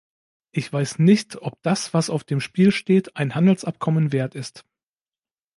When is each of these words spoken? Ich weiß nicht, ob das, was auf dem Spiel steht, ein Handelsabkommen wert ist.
Ich 0.51 0.73
weiß 0.73 0.97
nicht, 0.97 1.35
ob 1.43 1.61
das, 1.61 1.93
was 1.93 2.09
auf 2.09 2.23
dem 2.23 2.39
Spiel 2.39 2.71
steht, 2.71 3.15
ein 3.17 3.35
Handelsabkommen 3.35 4.11
wert 4.11 4.33
ist. 4.33 4.65